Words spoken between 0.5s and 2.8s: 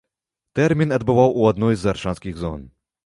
Тэрмін адбываў у адной з аршанскіх зон.